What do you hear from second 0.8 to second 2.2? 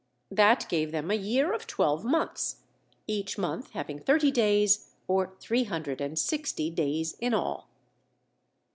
them a year of twelve